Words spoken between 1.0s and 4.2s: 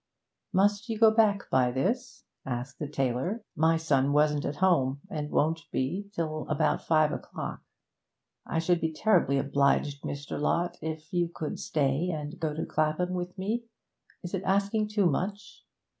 back by this?' asked the tailor. 'My son